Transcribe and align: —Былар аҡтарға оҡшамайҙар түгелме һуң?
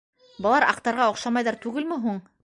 —Былар 0.45 0.63
аҡтарға 0.67 1.07
оҡшамайҙар 1.11 1.59
түгелме 1.67 1.99
һуң? 2.07 2.17